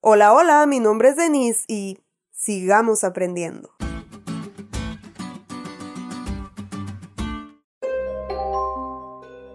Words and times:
Hola, 0.00 0.32
hola, 0.32 0.64
mi 0.66 0.78
nombre 0.78 1.08
es 1.08 1.16
Denise 1.16 1.64
y 1.66 1.98
sigamos 2.30 3.02
aprendiendo. 3.02 3.70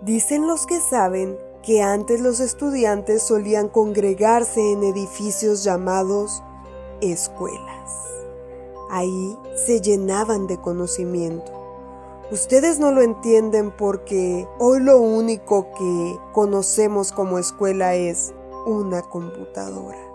Dicen 0.01 0.45
los 0.45 0.65
que 0.65 0.81
saben 0.81 1.37
que 1.63 1.81
antes 1.81 2.19
los 2.19 2.41
estudiantes 2.41 3.23
solían 3.23 3.69
congregarse 3.69 4.73
en 4.73 4.83
edificios 4.83 5.63
llamados 5.63 6.43
escuelas. 6.99 7.93
Ahí 8.89 9.37
se 9.55 9.79
llenaban 9.79 10.47
de 10.47 10.59
conocimiento. 10.59 11.53
Ustedes 12.31 12.79
no 12.79 12.91
lo 12.91 13.01
entienden 13.01 13.71
porque 13.71 14.45
hoy 14.59 14.81
lo 14.81 14.99
único 14.99 15.71
que 15.71 16.19
conocemos 16.33 17.13
como 17.13 17.39
escuela 17.39 17.95
es 17.95 18.33
una 18.65 19.03
computadora. 19.03 20.12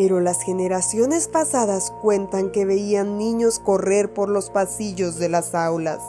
Pero 0.00 0.20
las 0.20 0.40
generaciones 0.40 1.28
pasadas 1.28 1.92
cuentan 2.00 2.52
que 2.52 2.64
veían 2.64 3.18
niños 3.18 3.58
correr 3.58 4.14
por 4.14 4.30
los 4.30 4.48
pasillos 4.48 5.18
de 5.18 5.28
las 5.28 5.54
aulas 5.54 6.00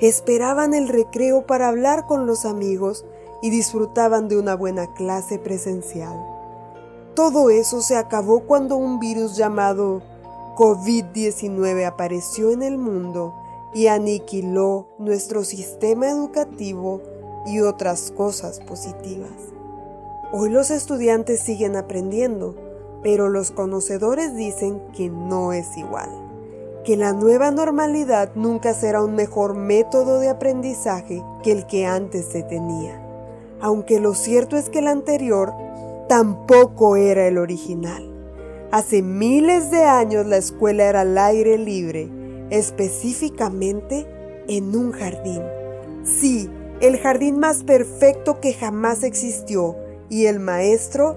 esperaban 0.00 0.74
el 0.74 0.88
recreo 0.88 1.46
para 1.46 1.68
hablar 1.68 2.06
con 2.06 2.26
los 2.26 2.44
amigos 2.44 3.04
y 3.40 3.50
disfrutaban 3.50 4.26
de 4.26 4.36
una 4.36 4.56
buena 4.56 4.92
clase 4.94 5.38
presencial. 5.38 6.20
Todo 7.14 7.50
eso 7.50 7.80
se 7.80 7.94
acabó 7.94 8.40
cuando 8.40 8.76
un 8.76 8.98
virus 8.98 9.36
llamado 9.36 10.02
COVID-19 10.56 11.86
apareció 11.86 12.50
en 12.50 12.62
el 12.64 12.78
mundo 12.78 13.32
y 13.72 13.86
aniquiló 13.86 14.88
nuestro 14.98 15.44
sistema 15.44 16.10
educativo 16.10 17.00
y 17.46 17.60
otras 17.60 18.10
cosas 18.10 18.58
positivas. 18.58 19.30
Hoy 20.32 20.50
los 20.50 20.72
estudiantes 20.72 21.38
siguen 21.38 21.76
aprendiendo, 21.76 22.71
pero 23.02 23.28
los 23.28 23.50
conocedores 23.50 24.36
dicen 24.36 24.80
que 24.94 25.10
no 25.10 25.52
es 25.52 25.76
igual 25.76 26.22
que 26.84 26.96
la 26.96 27.12
nueva 27.12 27.50
normalidad 27.50 28.32
nunca 28.34 28.74
será 28.74 29.02
un 29.02 29.14
mejor 29.14 29.54
método 29.54 30.18
de 30.18 30.28
aprendizaje 30.28 31.22
que 31.42 31.52
el 31.52 31.66
que 31.66 31.86
antes 31.86 32.26
se 32.26 32.42
tenía, 32.42 33.00
aunque 33.60 34.00
lo 34.00 34.14
cierto 34.14 34.56
es 34.56 34.68
que 34.68 34.80
el 34.80 34.88
anterior 34.88 35.52
tampoco 36.08 36.96
era 36.96 37.26
el 37.28 37.38
original. 37.38 38.08
Hace 38.72 39.02
miles 39.02 39.70
de 39.70 39.84
años 39.84 40.26
la 40.26 40.38
escuela 40.38 40.84
era 40.84 41.02
al 41.02 41.16
aire 41.16 41.56
libre, 41.56 42.08
específicamente 42.50 44.06
en 44.48 44.74
un 44.74 44.92
jardín. 44.92 45.42
Sí, 46.04 46.50
el 46.80 46.98
jardín 46.98 47.38
más 47.38 47.62
perfecto 47.62 48.40
que 48.40 48.54
jamás 48.54 49.04
existió, 49.04 49.76
y 50.08 50.26
el 50.26 50.40
maestro, 50.40 51.16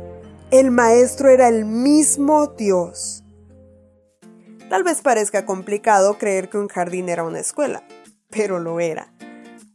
el 0.58 0.72
maestro 0.72 1.30
era 1.30 1.48
el 1.48 1.66
mismo 1.66 2.48
Dios. 2.48 3.24
Tal 4.70 4.84
vez 4.84 5.02
parezca 5.02 5.46
complicado 5.46 6.18
creer 6.18 6.50
que 6.50 6.58
un 6.58 6.68
jardín 6.68 7.10
era 7.10 7.24
una 7.24 7.40
escuela, 7.40 7.84
pero 8.30 8.60
lo 8.60 8.80
era. 8.80 9.14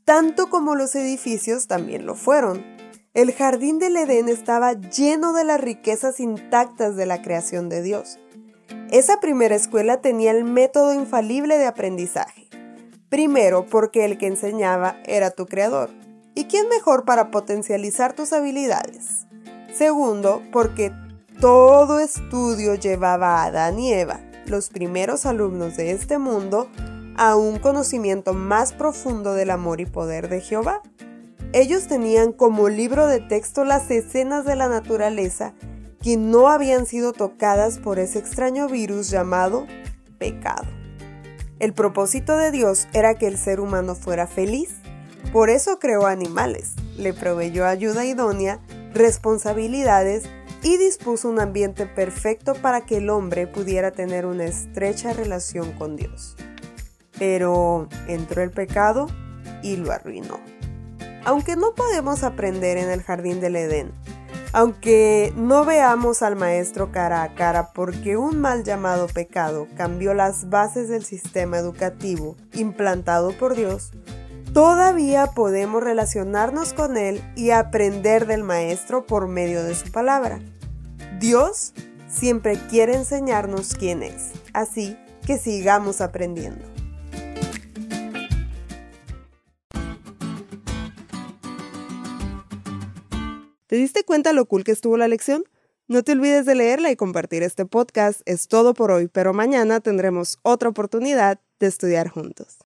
Tanto 0.04 0.48
como 0.48 0.74
los 0.74 0.94
edificios 0.94 1.66
también 1.66 2.06
lo 2.06 2.14
fueron. 2.14 2.64
El 3.14 3.32
jardín 3.32 3.78
del 3.78 3.96
Edén 3.96 4.28
estaba 4.28 4.72
lleno 4.72 5.32
de 5.32 5.44
las 5.44 5.60
riquezas 5.60 6.18
intactas 6.18 6.96
de 6.96 7.06
la 7.06 7.22
creación 7.22 7.68
de 7.68 7.82
Dios. 7.82 8.18
Esa 8.90 9.20
primera 9.20 9.56
escuela 9.56 10.00
tenía 10.00 10.30
el 10.30 10.44
método 10.44 10.94
infalible 10.94 11.58
de 11.58 11.66
aprendizaje. 11.66 12.48
Primero, 13.08 13.66
porque 13.66 14.04
el 14.04 14.18
que 14.18 14.28
enseñaba 14.28 14.96
era 15.04 15.30
tu 15.30 15.46
creador. 15.46 15.90
¿Y 16.34 16.44
quién 16.44 16.68
mejor 16.68 17.04
para 17.04 17.30
potencializar 17.30 18.14
tus 18.14 18.32
habilidades? 18.32 19.26
Segundo, 19.72 20.42
porque 20.52 20.92
todo 21.40 22.00
estudio 22.00 22.74
llevaba 22.74 23.38
a 23.38 23.44
Adán 23.44 23.78
y 23.78 23.92
Eva 23.92 24.20
los 24.46 24.68
primeros 24.68 25.26
alumnos 25.26 25.76
de 25.76 25.92
este 25.92 26.18
mundo 26.18 26.68
a 27.16 27.36
un 27.36 27.58
conocimiento 27.58 28.34
más 28.34 28.72
profundo 28.72 29.34
del 29.34 29.50
amor 29.50 29.80
y 29.80 29.86
poder 29.86 30.28
de 30.28 30.40
Jehová. 30.40 30.82
Ellos 31.52 31.86
tenían 31.86 32.32
como 32.32 32.68
libro 32.68 33.06
de 33.06 33.20
texto 33.20 33.64
las 33.64 33.90
escenas 33.90 34.44
de 34.44 34.56
la 34.56 34.68
naturaleza 34.68 35.54
que 36.02 36.16
no 36.16 36.48
habían 36.48 36.86
sido 36.86 37.12
tocadas 37.12 37.78
por 37.78 37.98
ese 37.98 38.18
extraño 38.18 38.68
virus 38.68 39.10
llamado 39.10 39.66
pecado. 40.18 40.66
El 41.58 41.74
propósito 41.74 42.36
de 42.36 42.50
Dios 42.50 42.88
era 42.92 43.14
que 43.14 43.26
el 43.26 43.36
ser 43.36 43.60
humano 43.60 43.94
fuera 43.94 44.26
feliz. 44.26 44.76
Por 45.32 45.50
eso 45.50 45.78
creó 45.78 46.06
animales, 46.06 46.72
le 46.96 47.12
proveyó 47.12 47.66
ayuda 47.66 48.06
idónea, 48.06 48.60
responsabilidades 48.92 50.24
y 50.62 50.76
dispuso 50.76 51.28
un 51.28 51.40
ambiente 51.40 51.86
perfecto 51.86 52.54
para 52.54 52.82
que 52.82 52.98
el 52.98 53.10
hombre 53.10 53.46
pudiera 53.46 53.90
tener 53.90 54.26
una 54.26 54.44
estrecha 54.44 55.12
relación 55.12 55.72
con 55.72 55.96
Dios. 55.96 56.36
Pero 57.18 57.88
entró 58.08 58.42
el 58.42 58.50
pecado 58.50 59.08
y 59.62 59.76
lo 59.76 59.92
arruinó. 59.92 60.40
Aunque 61.24 61.56
no 61.56 61.74
podemos 61.74 62.22
aprender 62.24 62.78
en 62.78 62.90
el 62.90 63.02
jardín 63.02 63.40
del 63.40 63.56
Edén, 63.56 63.92
aunque 64.52 65.32
no 65.36 65.64
veamos 65.64 66.22
al 66.22 66.34
maestro 66.34 66.90
cara 66.90 67.22
a 67.22 67.34
cara 67.34 67.72
porque 67.72 68.16
un 68.16 68.40
mal 68.40 68.64
llamado 68.64 69.06
pecado 69.06 69.68
cambió 69.76 70.12
las 70.12 70.48
bases 70.48 70.88
del 70.88 71.04
sistema 71.04 71.58
educativo 71.58 72.36
implantado 72.54 73.30
por 73.32 73.54
Dios, 73.54 73.92
todavía 74.52 75.28
podemos 75.28 75.82
relacionarnos 75.82 76.72
con 76.72 76.96
Él 76.96 77.22
y 77.36 77.50
aprender 77.50 78.26
del 78.26 78.42
Maestro 78.42 79.06
por 79.06 79.28
medio 79.28 79.62
de 79.62 79.74
su 79.74 79.90
palabra. 79.90 80.40
Dios 81.18 81.72
siempre 82.08 82.58
quiere 82.68 82.94
enseñarnos 82.94 83.74
quién 83.74 84.02
es, 84.02 84.32
así 84.52 84.96
que 85.26 85.38
sigamos 85.38 86.00
aprendiendo. 86.00 86.64
¿Te 93.66 93.76
diste 93.76 94.02
cuenta 94.02 94.32
lo 94.32 94.46
cool 94.46 94.64
que 94.64 94.72
estuvo 94.72 94.96
la 94.96 95.06
lección? 95.06 95.44
No 95.86 96.02
te 96.02 96.12
olvides 96.12 96.44
de 96.44 96.56
leerla 96.56 96.90
y 96.90 96.96
compartir 96.96 97.44
este 97.44 97.66
podcast. 97.66 98.20
Es 98.24 98.48
todo 98.48 98.74
por 98.74 98.90
hoy, 98.90 99.06
pero 99.06 99.32
mañana 99.32 99.78
tendremos 99.78 100.38
otra 100.42 100.68
oportunidad 100.68 101.38
de 101.60 101.68
estudiar 101.68 102.08
juntos. 102.08 102.58